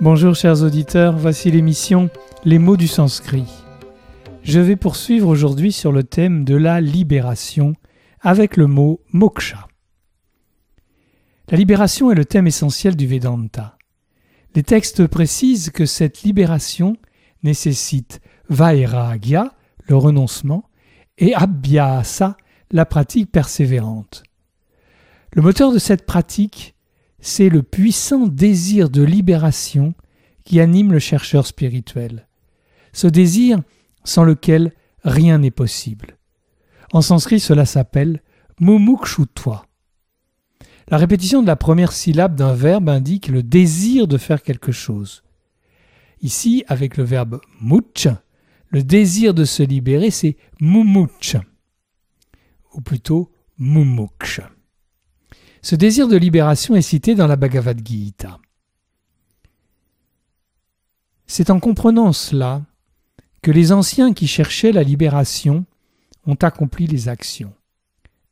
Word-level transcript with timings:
Bonjour 0.00 0.36
chers 0.36 0.62
auditeurs, 0.62 1.16
voici 1.16 1.50
l'émission 1.50 2.08
Les 2.44 2.60
mots 2.60 2.76
du 2.76 2.86
sanskrit. 2.86 3.48
Je 4.44 4.60
vais 4.60 4.76
poursuivre 4.76 5.26
aujourd'hui 5.26 5.72
sur 5.72 5.90
le 5.90 6.04
thème 6.04 6.44
de 6.44 6.54
la 6.54 6.80
libération 6.80 7.74
avec 8.20 8.56
le 8.56 8.68
mot 8.68 9.00
moksha. 9.12 9.66
La 11.50 11.58
libération 11.58 12.12
est 12.12 12.14
le 12.14 12.24
thème 12.24 12.46
essentiel 12.46 12.94
du 12.94 13.08
Vedanta. 13.08 13.76
Les 14.54 14.62
textes 14.62 15.04
précisent 15.08 15.70
que 15.70 15.84
cette 15.84 16.22
libération 16.22 16.96
nécessite 17.42 18.20
vairagya, 18.48 19.52
le 19.88 19.96
renoncement, 19.96 20.70
et 21.18 21.34
abhyasa, 21.34 22.36
la 22.70 22.86
pratique 22.86 23.32
persévérante. 23.32 24.22
Le 25.34 25.42
moteur 25.42 25.72
de 25.72 25.78
cette 25.80 26.06
pratique 26.06 26.76
c'est 27.20 27.48
le 27.48 27.62
puissant 27.62 28.26
désir 28.26 28.90
de 28.90 29.02
libération 29.02 29.94
qui 30.44 30.60
anime 30.60 30.92
le 30.92 30.98
chercheur 30.98 31.46
spirituel. 31.46 32.28
Ce 32.92 33.06
désir 33.06 33.60
sans 34.04 34.24
lequel 34.24 34.72
rien 35.04 35.38
n'est 35.38 35.50
possible. 35.50 36.16
En 36.92 37.02
sanskrit, 37.02 37.40
cela 37.40 37.66
s'appelle 37.66 38.22
mumukshutva. 38.60 39.66
La 40.88 40.96
répétition 40.96 41.42
de 41.42 41.46
la 41.46 41.56
première 41.56 41.92
syllabe 41.92 42.34
d'un 42.34 42.54
verbe 42.54 42.88
indique 42.88 43.28
le 43.28 43.42
désir 43.42 44.08
de 44.08 44.16
faire 44.16 44.42
quelque 44.42 44.72
chose. 44.72 45.22
Ici, 46.22 46.64
avec 46.66 46.96
le 46.96 47.04
verbe 47.04 47.40
much, 47.60 48.08
le 48.68 48.82
désir 48.82 49.34
de 49.34 49.44
se 49.44 49.62
libérer, 49.62 50.10
c'est 50.10 50.36
mumuch, 50.60 51.36
ou 52.72 52.80
plutôt 52.80 53.30
mumuksh. 53.58 54.40
Ce 55.62 55.74
désir 55.74 56.08
de 56.08 56.16
libération 56.16 56.76
est 56.76 56.82
cité 56.82 57.14
dans 57.14 57.26
la 57.26 57.36
Bhagavad 57.36 57.86
Gita. 57.86 58.38
C'est 61.26 61.50
en 61.50 61.60
comprenant 61.60 62.12
cela 62.12 62.64
que 63.42 63.50
les 63.50 63.72
anciens 63.72 64.14
qui 64.14 64.26
cherchaient 64.26 64.72
la 64.72 64.82
libération 64.82 65.66
ont 66.26 66.36
accompli 66.36 66.86
les 66.86 67.08
actions. 67.08 67.52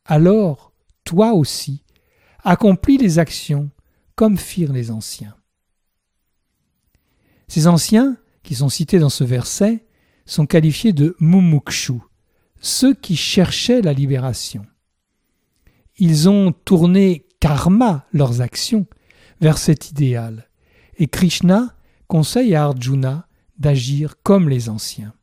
Alors, 0.05 0.71
toi 1.03 1.33
aussi, 1.33 1.83
accomplis 2.43 2.97
les 2.97 3.19
actions 3.19 3.69
comme 4.15 4.37
firent 4.37 4.73
les 4.73 4.89
anciens. 4.89 5.35
Ces 7.47 7.67
anciens, 7.67 8.17
qui 8.43 8.55
sont 8.55 8.69
cités 8.69 8.99
dans 8.99 9.09
ce 9.09 9.23
verset, 9.23 9.85
sont 10.25 10.45
qualifiés 10.45 10.93
de 10.93 11.15
mumukshu, 11.19 11.99
ceux 12.59 12.93
qui 12.93 13.15
cherchaient 13.15 13.81
la 13.81 13.93
libération 13.93 14.65
ils 15.97 16.29
ont 16.29 16.51
tourné 16.51 17.25
karma 17.39 18.05
leurs 18.13 18.41
actions 18.41 18.85
vers 19.41 19.57
cet 19.57 19.91
idéal. 19.91 20.49
Et 20.97 21.07
Krishna 21.07 21.75
conseille 22.07 22.55
à 22.55 22.65
Arjuna 22.65 23.27
d'agir 23.57 24.15
comme 24.23 24.49
les 24.49 24.69
anciens. 24.69 25.13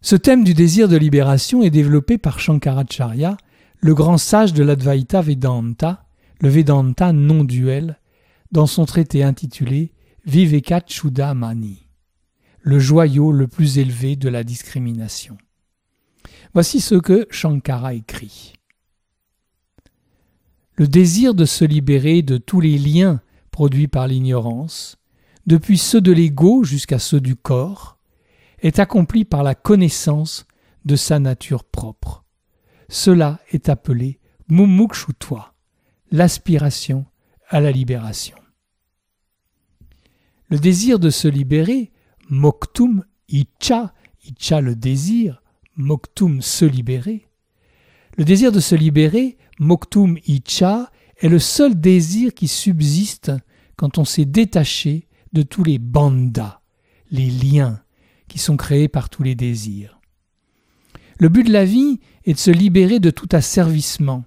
Ce 0.00 0.16
thème 0.16 0.44
du 0.44 0.54
désir 0.54 0.88
de 0.88 0.96
libération 0.96 1.62
est 1.62 1.70
développé 1.70 2.16
par 2.16 2.40
Shankaracharya, 2.40 3.36
le 3.78 3.94
grand 3.94 4.18
sage 4.18 4.54
de 4.54 4.62
l'Advaita 4.62 5.20
Vedanta, 5.20 6.06
le 6.40 6.48
Vedanta 6.48 7.12
non 7.12 7.44
duel, 7.44 7.98
dans 8.50 8.66
son 8.66 8.86
traité 8.86 9.22
intitulé 9.22 9.92
Vivekachudamani, 10.24 11.86
le 12.62 12.78
joyau 12.78 13.30
le 13.32 13.46
plus 13.46 13.78
élevé 13.78 14.16
de 14.16 14.28
la 14.28 14.42
discrimination. 14.42 15.36
Voici 16.54 16.80
ce 16.80 16.94
que 16.94 17.26
Shankara 17.30 17.94
écrit 17.94 18.54
le 20.80 20.88
désir 20.88 21.34
de 21.34 21.44
se 21.44 21.66
libérer 21.66 22.22
de 22.22 22.38
tous 22.38 22.62
les 22.62 22.78
liens 22.78 23.20
produits 23.50 23.86
par 23.86 24.08
l'ignorance, 24.08 24.96
depuis 25.44 25.76
ceux 25.76 26.00
de 26.00 26.10
l'ego 26.10 26.64
jusqu'à 26.64 26.98
ceux 26.98 27.20
du 27.20 27.36
corps, 27.36 27.98
est 28.60 28.78
accompli 28.78 29.26
par 29.26 29.42
la 29.42 29.54
connaissance 29.54 30.46
de 30.86 30.96
sa 30.96 31.18
nature 31.18 31.64
propre. 31.64 32.24
Cela 32.88 33.40
est 33.50 33.68
appelé 33.68 34.20
mumukshutva, 34.48 35.52
l'aspiration 36.12 37.04
à 37.50 37.60
la 37.60 37.72
libération. 37.72 38.38
Le 40.48 40.58
désir 40.58 40.98
de 40.98 41.10
se 41.10 41.28
libérer, 41.28 41.92
moktum 42.30 43.04
icha, 43.28 43.92
icha 44.24 44.62
le 44.62 44.74
désir, 44.74 45.42
moktum 45.76 46.40
se 46.40 46.64
libérer. 46.64 47.28
Le 48.16 48.24
désir 48.24 48.50
de 48.50 48.60
se 48.60 48.74
libérer 48.74 49.36
Moktum 49.60 50.16
Icha 50.26 50.90
est 51.18 51.28
le 51.28 51.38
seul 51.38 51.78
désir 51.78 52.32
qui 52.32 52.48
subsiste 52.48 53.30
quand 53.76 53.98
on 53.98 54.06
s'est 54.06 54.24
détaché 54.24 55.06
de 55.34 55.42
tous 55.42 55.62
les 55.62 55.78
bandas, 55.78 56.62
les 57.10 57.30
liens 57.30 57.80
qui 58.26 58.38
sont 58.38 58.56
créés 58.56 58.88
par 58.88 59.10
tous 59.10 59.22
les 59.22 59.34
désirs. 59.34 60.00
Le 61.18 61.28
but 61.28 61.44
de 61.44 61.52
la 61.52 61.66
vie 61.66 62.00
est 62.24 62.32
de 62.32 62.38
se 62.38 62.50
libérer 62.50 63.00
de 63.00 63.10
tout 63.10 63.28
asservissement, 63.32 64.24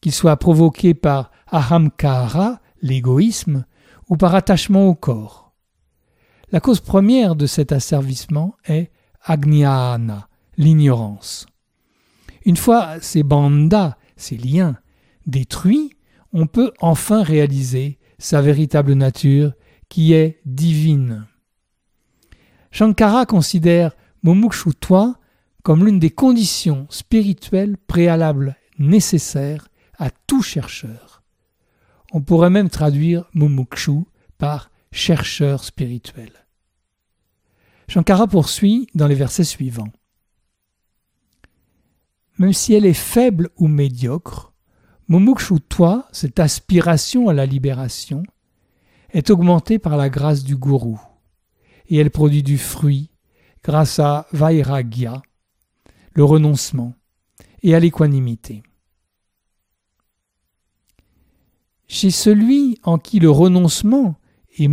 qu'il 0.00 0.12
soit 0.12 0.38
provoqué 0.38 0.94
par 0.94 1.30
ahamkara, 1.48 2.60
l'égoïsme, 2.80 3.66
ou 4.08 4.16
par 4.16 4.34
attachement 4.34 4.88
au 4.88 4.94
corps. 4.94 5.52
La 6.52 6.60
cause 6.60 6.80
première 6.80 7.36
de 7.36 7.46
cet 7.46 7.70
asservissement 7.70 8.56
est 8.64 8.90
agnyana, 9.22 10.28
l'ignorance. 10.56 11.46
Une 12.46 12.56
fois 12.56 12.98
ces 13.02 13.22
bandas 13.22 13.96
ces 14.20 14.36
liens 14.36 14.76
détruits, 15.26 15.92
on 16.32 16.46
peut 16.46 16.72
enfin 16.80 17.22
réaliser 17.22 17.98
sa 18.18 18.40
véritable 18.42 18.92
nature 18.92 19.52
qui 19.88 20.12
est 20.12 20.40
divine. 20.44 21.26
Shankara 22.70 23.26
considère 23.26 23.96
Mumukshutva 24.22 25.18
comme 25.62 25.84
l'une 25.84 25.98
des 25.98 26.10
conditions 26.10 26.86
spirituelles 26.90 27.76
préalables 27.76 28.56
nécessaires 28.78 29.68
à 29.98 30.10
tout 30.10 30.42
chercheur. 30.42 31.22
On 32.12 32.20
pourrait 32.20 32.50
même 32.50 32.70
traduire 32.70 33.28
Mumukshu 33.34 34.04
par 34.38 34.70
chercheur 34.92 35.64
spirituel. 35.64 36.30
Shankara 37.88 38.26
poursuit 38.26 38.86
dans 38.94 39.08
les 39.08 39.14
versets 39.14 39.44
suivants 39.44 39.92
même 42.40 42.54
si 42.54 42.72
elle 42.72 42.86
est 42.86 42.94
faible 42.94 43.50
ou 43.58 43.68
médiocre, 43.68 44.54
toi, 45.60 46.08
cette 46.10 46.40
aspiration 46.40 47.28
à 47.28 47.34
la 47.34 47.44
libération, 47.44 48.22
est 49.10 49.28
augmentée 49.28 49.78
par 49.78 49.98
la 49.98 50.08
grâce 50.08 50.42
du 50.42 50.56
gourou, 50.56 50.98
et 51.90 51.98
elle 51.98 52.10
produit 52.10 52.42
du 52.42 52.56
fruit 52.56 53.10
grâce 53.62 53.98
à 53.98 54.26
Vairagya, 54.32 55.20
le 56.14 56.24
renoncement, 56.24 56.94
et 57.62 57.74
à 57.74 57.78
l'équanimité. 57.78 58.62
Chez 61.88 62.10
celui 62.10 62.78
en 62.84 62.96
qui 62.96 63.18
le 63.18 63.30
renoncement 63.30 64.14
et 64.56 64.66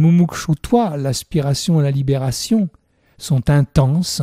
toi, 0.56 0.96
l'aspiration 0.96 1.80
à 1.80 1.84
la 1.84 1.92
libération, 1.92 2.70
sont 3.18 3.50
intenses, 3.50 4.22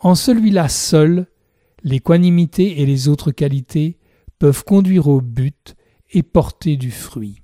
en 0.00 0.16
celui-là 0.16 0.68
seul 0.68 1.29
l'équanimité 1.82 2.80
et 2.80 2.86
les 2.86 3.08
autres 3.08 3.30
qualités 3.30 3.98
peuvent 4.38 4.64
conduire 4.64 5.08
au 5.08 5.20
but 5.20 5.76
et 6.10 6.22
porter 6.22 6.76
du 6.76 6.90
fruit. 6.90 7.42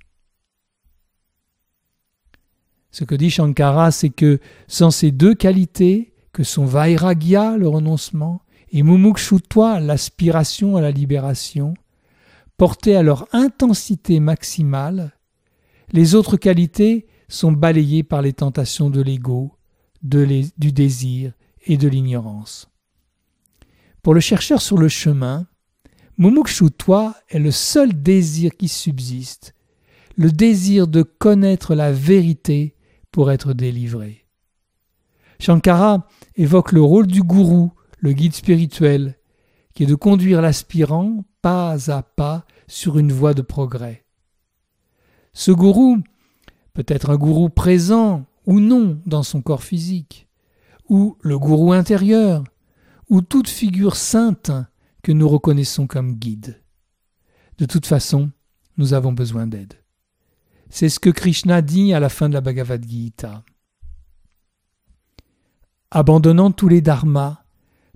Ce 2.90 3.04
que 3.04 3.14
dit 3.14 3.30
Shankara, 3.30 3.90
c'est 3.90 4.10
que 4.10 4.40
sans 4.68 4.90
ces 4.90 5.10
deux 5.10 5.34
qualités, 5.34 6.14
que 6.32 6.42
sont 6.42 6.64
Vairagya, 6.64 7.56
le 7.56 7.68
renoncement, 7.68 8.40
et 8.70 8.82
Mumukshutva, 8.82 9.80
l'aspiration 9.80 10.76
à 10.76 10.80
la 10.80 10.90
libération, 10.90 11.74
portées 12.56 12.96
à 12.96 13.02
leur 13.02 13.28
intensité 13.32 14.18
maximale, 14.18 15.12
les 15.92 16.14
autres 16.14 16.36
qualités 16.36 17.06
sont 17.28 17.52
balayées 17.52 18.02
par 18.02 18.22
les 18.22 18.32
tentations 18.32 18.90
de 18.90 19.02
l'ego, 19.02 19.52
du 20.02 20.72
désir 20.72 21.32
et 21.66 21.76
de 21.76 21.88
l'ignorance. 21.88 22.68
Pour 24.06 24.14
le 24.14 24.20
chercheur 24.20 24.62
sur 24.62 24.78
le 24.78 24.86
chemin, 24.86 25.48
Mumukshutva 26.16 27.16
est 27.28 27.40
le 27.40 27.50
seul 27.50 28.04
désir 28.04 28.52
qui 28.56 28.68
subsiste, 28.68 29.52
le 30.14 30.30
désir 30.30 30.86
de 30.86 31.02
connaître 31.02 31.74
la 31.74 31.90
vérité 31.90 32.76
pour 33.10 33.32
être 33.32 33.52
délivré. 33.52 34.24
Shankara 35.40 36.06
évoque 36.36 36.70
le 36.70 36.82
rôle 36.82 37.08
du 37.08 37.24
gourou, 37.24 37.72
le 37.98 38.12
guide 38.12 38.34
spirituel, 38.34 39.18
qui 39.74 39.82
est 39.82 39.86
de 39.86 39.96
conduire 39.96 40.40
l'aspirant 40.40 41.24
pas 41.42 41.90
à 41.90 42.04
pas 42.04 42.44
sur 42.68 43.00
une 43.00 43.10
voie 43.10 43.34
de 43.34 43.42
progrès. 43.42 44.04
Ce 45.32 45.50
gourou 45.50 45.98
peut 46.74 46.86
être 46.86 47.10
un 47.10 47.16
gourou 47.16 47.48
présent 47.48 48.24
ou 48.44 48.60
non 48.60 49.00
dans 49.04 49.24
son 49.24 49.42
corps 49.42 49.64
physique, 49.64 50.28
ou 50.88 51.16
le 51.22 51.40
gourou 51.40 51.72
intérieur, 51.72 52.44
ou 53.08 53.20
toute 53.20 53.48
figure 53.48 53.96
sainte 53.96 54.50
que 55.02 55.12
nous 55.12 55.28
reconnaissons 55.28 55.86
comme 55.86 56.14
guide. 56.14 56.62
De 57.58 57.64
toute 57.64 57.86
façon, 57.86 58.30
nous 58.76 58.92
avons 58.92 59.12
besoin 59.12 59.46
d'aide. 59.46 59.74
C'est 60.68 60.88
ce 60.88 61.00
que 61.00 61.10
Krishna 61.10 61.62
dit 61.62 61.94
à 61.94 62.00
la 62.00 62.08
fin 62.08 62.28
de 62.28 62.34
la 62.34 62.40
Bhagavad 62.40 62.84
Gita. 62.86 63.44
Abandonnant 65.90 66.50
tous 66.50 66.68
les 66.68 66.80
dharmas, 66.80 67.44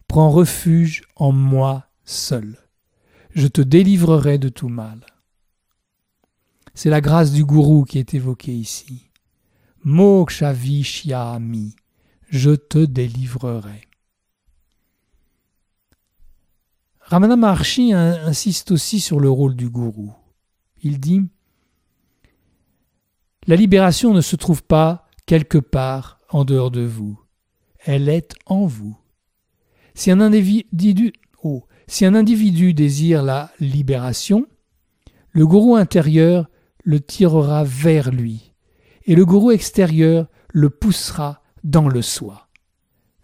prends 0.07 0.31
refuge 0.31 1.03
en 1.17 1.33
moi 1.33 1.87
seul. 2.05 2.56
Je 3.35 3.49
te 3.49 3.61
délivrerai 3.61 4.39
de 4.39 4.49
tout 4.49 4.69
mal. 4.69 5.05
C'est 6.75 6.91
la 6.91 7.01
grâce 7.01 7.33
du 7.33 7.45
gourou 7.45 7.85
qui 7.85 7.99
est 7.99 8.15
évoquée 8.15 8.55
ici. 8.55 9.11
Moksha 9.83 10.53
Vishyami, 10.53 11.75
je 12.29 12.53
te 12.53 12.79
délivrerai. 12.79 13.90
Ramana 17.11 17.35
Maharshi 17.35 17.93
insiste 17.93 18.71
aussi 18.71 19.01
sur 19.01 19.19
le 19.19 19.29
rôle 19.29 19.57
du 19.57 19.69
gourou. 19.69 20.12
Il 20.81 21.01
dit 21.01 21.23
La 23.49 23.57
libération 23.57 24.15
ne 24.15 24.21
se 24.21 24.37
trouve 24.37 24.62
pas 24.62 25.09
quelque 25.27 25.59
part 25.59 26.21
en 26.29 26.45
dehors 26.45 26.71
de 26.71 26.83
vous, 26.83 27.21
elle 27.85 28.09
est 28.09 28.37
en 28.47 28.65
vous. 28.67 28.97
Si 29.93 30.12
un 30.12 30.21
individu, 30.21 31.12
oh, 31.43 31.65
si 31.89 32.07
un 32.07 32.15
individu 32.15 32.75
désire 32.75 33.25
la 33.25 33.51
libération, 33.59 34.47
le 35.33 35.49
gourou 35.49 35.75
intérieur 35.75 36.49
le 36.85 37.01
tirera 37.01 37.65
vers 37.65 38.13
lui, 38.13 38.53
et 39.05 39.17
le 39.17 39.27
gourou 39.27 39.51
extérieur 39.51 40.29
le 40.53 40.71
poussera 40.71 41.43
dans 41.65 41.89
le 41.89 42.03
soi. 42.03 42.47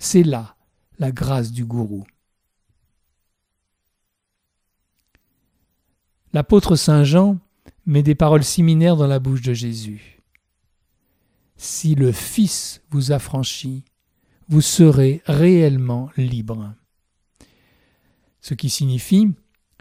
C'est 0.01 0.25
là 0.25 0.57
la 0.99 1.13
grâce 1.13 1.53
du 1.53 1.65
gourou. 1.65 2.03
L'apôtre 6.37 6.77
Saint 6.77 7.03
Jean 7.03 7.39
met 7.87 8.03
des 8.03 8.15
paroles 8.15 8.45
similaires 8.45 8.97
dans 8.97 9.07
la 9.07 9.21
bouche 9.21 9.41
de 9.41 9.55
Jésus. 9.55 10.21
Si 11.57 11.95
le 11.95 12.13
Fils 12.13 12.83
vous 12.91 13.11
affranchit, 13.11 13.85
vous 14.47 14.61
serez 14.61 15.23
réellement 15.25 16.11
libre. 16.19 16.75
Ce 18.43 18.53
qui 18.53 18.69
signifie, 18.69 19.31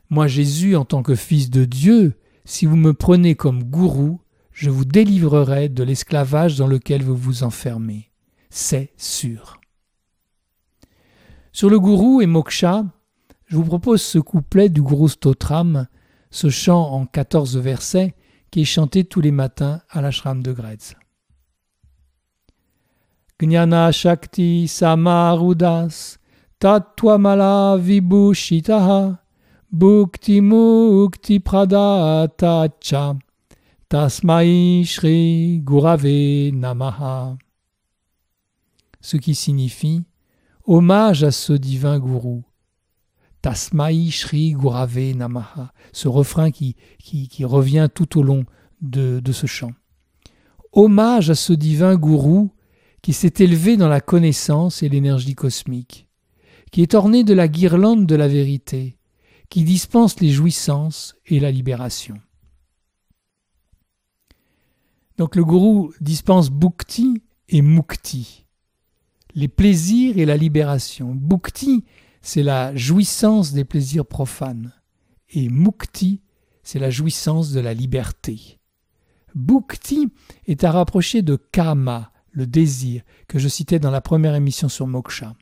moi 0.09 0.27
Jésus 0.27 0.77
en 0.77 0.85
tant 0.85 1.03
que 1.03 1.15
Fils 1.15 1.49
de 1.49 1.65
Dieu, 1.65 2.13
si 2.45 2.65
vous 2.65 2.77
me 2.77 2.93
prenez 2.93 3.35
comme 3.35 3.65
gourou, 3.65 4.21
je 4.53 4.69
vous 4.69 4.85
délivrerai 4.85 5.67
de 5.67 5.83
l'esclavage 5.83 6.57
dans 6.57 6.67
lequel 6.67 7.03
vous 7.03 7.17
vous 7.17 7.43
enfermez. 7.43 8.11
C'est 8.49 8.93
sûr. 8.95 9.59
Sur 11.51 11.69
le 11.69 11.81
gourou 11.81 12.21
et 12.21 12.27
moksha, 12.27 12.85
je 13.45 13.57
vous 13.57 13.65
propose 13.65 14.01
ce 14.01 14.19
couplet 14.19 14.69
du 14.69 14.81
Guru 14.81 15.09
Stotram 15.09 15.87
ce 16.31 16.49
chant 16.49 16.91
en 16.91 17.05
14 17.05 17.57
versets 17.57 18.15
qui 18.51 18.61
est 18.61 18.65
chanté 18.65 19.03
tous 19.03 19.21
les 19.21 19.31
matins 19.31 19.81
à 19.89 20.01
l'ashram 20.01 20.41
de 20.41 20.51
Gretz. 20.51 20.95
Gnana 23.39 23.91
Shakti 23.91 24.67
Samarudas 24.67 26.17
Tatwamala 26.59 27.77
Vibhushitaha 27.77 29.19
Bhukti 29.71 30.39
Mukti 30.39 31.41
Pradatacha 31.41 33.17
Tasmai 33.89 34.83
Shri 34.85 35.59
Gurave 35.61 36.51
Namaha. 36.53 37.37
Ce 39.01 39.17
qui 39.17 39.35
signifie 39.35 40.03
hommage 40.63 41.23
à 41.23 41.31
ce 41.31 41.53
divin 41.53 41.99
gourou 41.99 42.43
Tasmai 43.45 44.09
Shri 44.09 44.53
Gurave 44.53 45.13
Namaha, 45.15 45.71
ce 45.93 46.07
refrain 46.07 46.49
qui, 46.49 46.75
revient 47.43 47.87
tout 47.93 48.17
au 48.17 48.23
long 48.23 48.43
de, 48.81 49.19
de 49.19 49.31
ce 49.31 49.45
chant. 49.45 49.71
Hommage 50.71 51.29
à 51.29 51.35
ce 51.35 51.53
divin 51.53 51.95
gourou 51.95 52.49
qui 53.03 53.13
s'est 53.13 53.35
élevé 53.37 53.77
dans 53.77 53.87
la 53.87 54.01
connaissance 54.01 54.81
et 54.81 54.89
l'énergie 54.89 55.35
cosmique, 55.35 56.07
qui 56.71 56.81
est 56.81 56.95
orné 56.95 57.23
de 57.23 57.35
la 57.35 57.47
guirlande 57.47 58.07
de 58.07 58.15
la 58.15 58.27
vérité, 58.27 58.97
qui 59.49 59.63
dispense 59.63 60.19
les 60.21 60.31
jouissances 60.31 61.15
et 61.27 61.39
la 61.39 61.51
libération. 61.51 62.19
Donc 65.19 65.35
le 65.35 65.45
gourou 65.45 65.93
dispense 66.01 66.49
bhukti 66.49 67.21
et 67.49 67.61
mukti, 67.61 68.47
les 69.35 69.49
plaisirs 69.49 70.17
et 70.17 70.25
la 70.25 70.35
libération. 70.35 71.13
Bhukti, 71.13 71.83
c'est 72.25 72.41
la 72.41 72.75
jouissance 72.75 73.53
des 73.53 73.65
plaisirs 73.65 74.07
profanes. 74.07 74.73
Et 75.29 75.47
mukti, 75.47 76.23
c'est 76.63 76.79
la 76.79 76.89
jouissance 76.89 77.51
de 77.51 77.59
la 77.59 77.75
liberté. 77.75 78.57
Bhukti 79.35 80.09
est 80.47 80.63
à 80.63 80.71
rapprocher 80.71 81.21
de 81.21 81.35
kama, 81.35 82.11
le 82.31 82.47
désir, 82.47 83.03
que 83.27 83.37
je 83.37 83.47
citais 83.47 83.77
dans 83.77 83.91
la 83.91 84.01
première 84.01 84.33
émission 84.33 84.69
sur 84.69 84.87
moksha. 84.87 85.35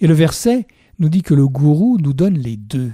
Et 0.00 0.06
le 0.06 0.12
verset 0.12 0.66
nous 0.98 1.08
dit 1.08 1.22
que 1.22 1.32
le 1.32 1.48
gourou 1.48 1.96
nous 1.98 2.12
donne 2.12 2.36
les 2.36 2.58
deux. 2.58 2.92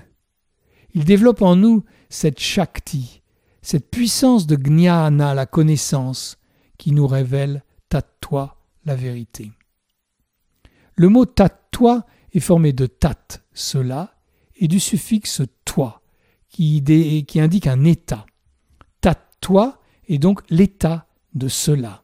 Il 0.95 1.05
développe 1.05 1.43
en 1.43 1.57
nous 1.57 1.83
cette 2.09 2.39
shakti, 2.39 3.21
cette 3.63 3.91
puissance 3.91 4.47
de 4.47 4.55
gnana, 4.55 5.35
la 5.35 5.47
connaissance, 5.47 6.39
qui 6.79 6.93
nous 6.93 7.09
révèle 7.09 7.65
tattva, 7.89 8.59
la 8.85 8.95
vérité. 8.95 9.51
Le 10.95 11.09
mot 11.09 11.27
tattva 11.27 12.07
est 12.37 12.41
formé 12.41 12.75
de 12.75 12.85
tat, 12.85 13.41
cela, 13.55 14.15
et 14.57 14.69
du 14.69 14.79
suffixe 14.79 15.41
toi, 15.65 16.03
qui, 16.51 16.85
qui 17.27 17.41
indique 17.41 17.67
un 17.67 17.83
état. 17.85 18.27
Tat 19.01 19.19
toi 19.41 19.81
est 20.07 20.19
donc 20.19 20.43
l'état 20.51 21.07
de 21.35 21.49
cela. 21.49 22.03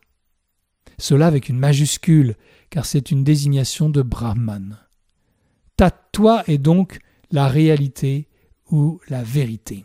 Cela 0.97 1.27
avec 1.27 1.51
une 1.51 1.59
majuscule, 1.59 2.37
car 2.71 2.87
c'est 2.87 3.11
une 3.11 3.25
désignation 3.25 3.91
de 3.91 4.01
Brahman. 4.01 4.79
Tat 5.77 5.91
toi 6.13 6.45
est 6.47 6.59
donc 6.59 7.01
la 7.31 7.47
réalité 7.47 8.29
ou 8.71 9.01
la 9.09 9.23
vérité. 9.23 9.85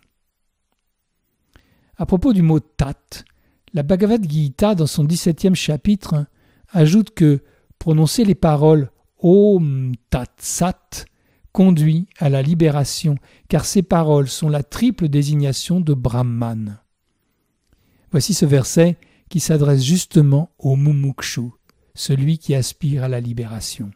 À 1.97 2.05
propos 2.05 2.31
du 2.31 2.41
mot 2.41 2.61
tat, 2.61 2.93
la 3.73 3.83
Bhagavad 3.83 4.29
Gita, 4.29 4.75
dans 4.75 4.87
son 4.87 5.03
17e 5.03 5.55
chapitre, 5.55 6.25
ajoute 6.69 7.13
que 7.13 7.43
prononcer 7.79 8.23
les 8.23 8.35
paroles 8.35 8.91
Om 9.19 9.93
Tat 10.09 10.31
Sat 10.37 11.05
conduit 11.51 12.07
à 12.19 12.29
la 12.29 12.41
libération, 12.41 13.15
car 13.49 13.65
ces 13.65 13.81
paroles 13.81 14.27
sont 14.27 14.49
la 14.49 14.63
triple 14.63 15.07
désignation 15.07 15.79
de 15.79 15.93
Brahman. 15.93 16.79
Voici 18.11 18.33
ce 18.33 18.45
verset 18.45 18.97
qui 19.29 19.39
s'adresse 19.39 19.83
justement 19.83 20.51
au 20.59 20.75
Mumukshu, 20.75 21.49
celui 21.95 22.37
qui 22.37 22.53
aspire 22.53 23.03
à 23.03 23.07
la 23.07 23.19
libération. 23.19 23.91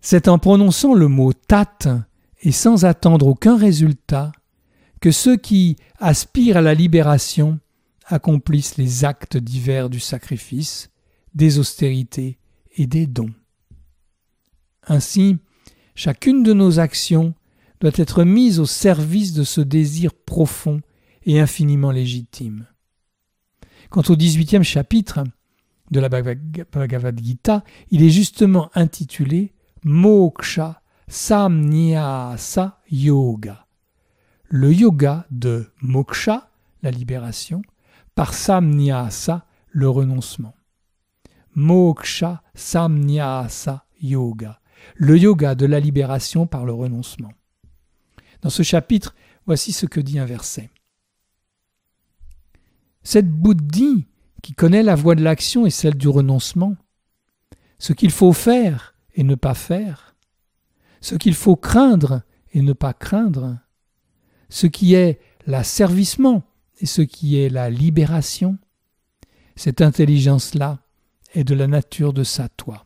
C'est 0.00 0.28
en 0.28 0.38
prononçant 0.38 0.92
le 0.92 1.08
mot 1.08 1.32
Tat 1.32 1.78
et 2.42 2.52
sans 2.52 2.84
attendre 2.84 3.26
aucun 3.26 3.56
résultat 3.56 4.32
que 5.00 5.10
ceux 5.10 5.36
qui 5.36 5.76
aspirent 5.98 6.58
à 6.58 6.62
la 6.62 6.74
libération 6.74 7.58
accomplissent 8.06 8.76
les 8.76 9.04
actes 9.04 9.36
divers 9.36 9.88
du 9.88 10.00
sacrifice, 10.00 10.90
des 11.34 11.58
austérités 11.58 12.38
et 12.76 12.86
des 12.86 13.06
dons. 13.06 13.34
Ainsi, 14.86 15.38
chacune 15.94 16.42
de 16.42 16.52
nos 16.52 16.78
actions 16.78 17.34
doit 17.80 17.92
être 17.94 18.24
mise 18.24 18.60
au 18.60 18.66
service 18.66 19.32
de 19.32 19.44
ce 19.44 19.60
désir 19.60 20.12
profond 20.14 20.80
et 21.24 21.40
infiniment 21.40 21.90
légitime. 21.90 22.66
Quant 23.90 24.02
au 24.08 24.16
dix-huitième 24.16 24.62
chapitre 24.62 25.24
de 25.90 26.00
la 26.00 26.08
Bhagavad 26.08 27.20
Gita, 27.22 27.64
il 27.90 28.02
est 28.02 28.10
justement 28.10 28.70
intitulé 28.74 29.52
Moksha 29.84 30.82
Samnyasa 31.08 32.80
Yoga, 32.90 33.66
le 34.48 34.72
yoga 34.72 35.26
de 35.30 35.70
moksha, 35.82 36.50
la 36.82 36.90
libération, 36.90 37.62
par 38.14 38.32
samnyasa, 38.32 39.46
le 39.70 39.88
renoncement. 39.88 40.54
Moksha 41.54 42.42
Samnyasa 42.54 43.86
Yoga, 44.00 44.60
le 44.96 45.18
yoga 45.18 45.54
de 45.54 45.66
la 45.66 45.80
libération 45.80 46.46
par 46.46 46.64
le 46.64 46.72
renoncement. 46.72 47.32
Dans 48.42 48.50
ce 48.50 48.62
chapitre, 48.62 49.14
voici 49.46 49.72
ce 49.72 49.86
que 49.86 50.00
dit 50.00 50.18
un 50.18 50.26
verset. 50.26 50.70
Cette 53.02 53.30
bouddhi 53.30 54.06
qui 54.42 54.54
connaît 54.54 54.82
la 54.82 54.94
voie 54.94 55.14
de 55.14 55.22
l'action 55.22 55.64
et 55.66 55.70
celle 55.70 55.94
du 55.94 56.08
renoncement, 56.08 56.76
ce 57.78 57.92
qu'il 57.92 58.10
faut 58.10 58.32
faire 58.32 58.94
et 59.14 59.24
ne 59.24 59.34
pas 59.34 59.54
faire, 59.54 60.14
ce 61.00 61.14
qu'il 61.14 61.34
faut 61.34 61.56
craindre 61.56 62.22
et 62.52 62.62
ne 62.62 62.72
pas 62.72 62.92
craindre, 62.92 63.58
ce 64.48 64.66
qui 64.66 64.94
est 64.94 65.20
l'asservissement 65.46 66.42
et 66.80 66.86
ce 66.86 67.02
qui 67.02 67.38
est 67.38 67.48
la 67.48 67.70
libération, 67.70 68.58
cette 69.56 69.80
intelligence-là 69.80 70.83
et 71.34 71.44
de 71.44 71.54
la 71.54 71.66
nature 71.66 72.12
de 72.12 72.24
sa 72.24 72.48
toi. 72.48 72.84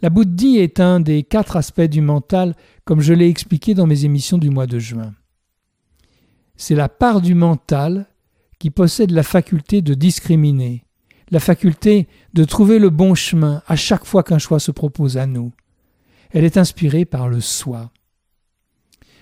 La 0.00 0.10
bouddhi 0.10 0.58
est 0.58 0.78
un 0.78 1.00
des 1.00 1.24
quatre 1.24 1.56
aspects 1.56 1.80
du 1.80 2.00
mental, 2.00 2.54
comme 2.84 3.00
je 3.00 3.12
l'ai 3.12 3.28
expliqué 3.28 3.74
dans 3.74 3.86
mes 3.86 4.04
émissions 4.04 4.38
du 4.38 4.50
mois 4.50 4.66
de 4.66 4.78
juin. 4.78 5.14
c'est 6.56 6.74
la 6.74 6.88
part 6.88 7.20
du 7.20 7.34
mental 7.34 8.08
qui 8.58 8.70
possède 8.70 9.12
la 9.12 9.22
faculté 9.22 9.80
de 9.80 9.94
discriminer, 9.94 10.84
la 11.30 11.38
faculté 11.38 12.08
de 12.34 12.42
trouver 12.44 12.78
le 12.80 12.90
bon 12.90 13.14
chemin 13.14 13.62
à 13.66 13.76
chaque 13.76 14.04
fois 14.04 14.24
qu'un 14.24 14.38
choix 14.38 14.58
se 14.58 14.72
propose 14.72 15.16
à 15.16 15.26
nous. 15.26 15.52
Elle 16.30 16.44
est 16.44 16.56
inspirée 16.56 17.04
par 17.04 17.28
le 17.28 17.40
soi. 17.40 17.92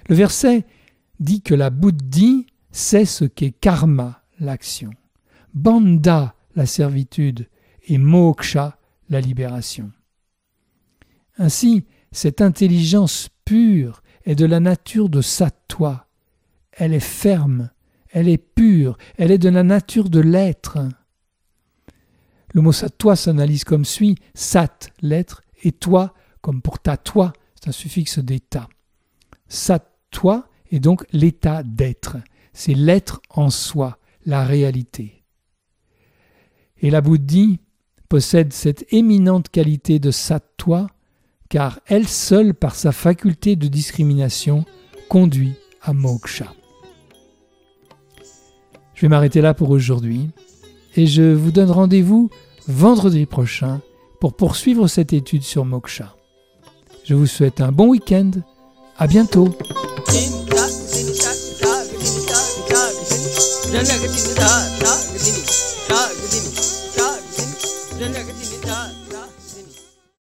Le 0.09 0.15
verset 0.15 0.65
dit 1.21 1.43
que 1.43 1.55
la 1.55 1.69
bouddhi 1.69 2.47
sait 2.71 3.05
ce 3.05 3.25
qu'est 3.25 3.53
karma, 3.53 4.23
l'action, 4.41 4.91
banda, 5.53 6.36
la 6.57 6.67
servitude, 6.67 7.49
et 7.87 7.99
moksha, 7.99 8.79
la 9.09 9.21
libération. 9.21 9.93
Ainsi, 11.39 11.85
cette 12.11 12.41
intelligence 12.41 13.29
pure 13.45 14.03
est 14.25 14.35
de 14.35 14.47
la 14.47 14.59
nature 14.59 15.09
de 15.09 15.21
sattva. 15.21 16.09
Elle 16.73 16.95
est 16.95 17.01
ferme, 17.01 17.71
elle 18.11 18.29
est 18.29 18.39
pure, 18.39 18.99
elle 19.17 19.31
est 19.31 19.39
de 19.39 19.49
la 19.49 19.63
nature 19.63 20.11
de 20.11 20.21
l'être. 20.21 20.79
Le 22.53 22.63
mot 22.63 22.73
sattva 22.73 23.17
s'analyse 23.17 23.65
comme 23.65 23.85
suit 23.85 24.17
sat, 24.35 24.91
l'être, 25.03 25.43
et 25.63 25.73
toi, 25.73 26.15
comme 26.41 26.63
pour 26.63 26.79
ta 26.79 26.97
toi, 26.97 27.33
c'est 27.55 27.69
un 27.69 27.73
suffixe 27.73 28.19
d'état. 28.19 28.69
Sattva 29.49 30.49
est 30.71 30.81
donc 30.81 31.05
l'état 31.13 31.63
d'être, 31.63 32.17
c'est 32.53 32.75
l'être 32.75 33.21
en 33.31 33.51
soi, 33.51 33.99
la 34.25 34.45
réalité. 34.45 35.16
Et 36.81 36.91
la 36.91 37.01
bouddhie 37.01 37.61
possède 38.09 38.53
cette 38.53 38.93
éminente 38.93 39.49
qualité 39.49 39.99
de 39.99 40.11
sattva 40.11 40.89
car 41.49 41.81
elle 41.87 42.09
seule, 42.09 42.55
par 42.55 42.75
sa 42.75 42.93
faculté 42.93 43.57
de 43.57 43.69
discrimination, 43.69 44.65
conduit 45.09 45.55
à 45.83 45.93
moksha. 45.93 46.53
Je 48.95 49.03
vais 49.03 49.09
m'arrêter 49.09 49.41
là 49.41 49.55
pour 49.55 49.71
aujourd'hui 49.71 50.31
et 50.97 51.07
je 51.07 51.23
vous 51.23 51.53
donne 51.53 51.71
rendez-vous 51.71 52.31
vendredi 52.67 53.27
prochain 53.27 53.81
pour 54.21 54.35
poursuivre 54.35 54.89
cette 54.89 55.13
étude 55.13 55.43
sur 55.43 55.65
moksha. 55.65 56.17
Je 57.05 57.15
vous 57.15 57.27
souhaite 57.27 57.61
un 57.61 57.71
bon 57.71 57.89
week-end. 57.89 58.31
À 58.99 59.07
bientôt. 59.07 59.55